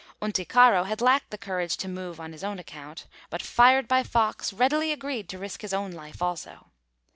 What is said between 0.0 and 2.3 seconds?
Unticaro had lacked the courage to move